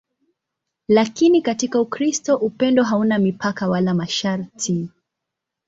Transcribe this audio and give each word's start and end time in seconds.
Lakini 0.87 1.41
katika 1.41 1.81
Ukristo 1.81 2.35
upendo 2.37 2.83
hauna 2.83 3.17
mipaka 3.19 3.67
wala 3.69 3.93
masharti. 3.93 4.89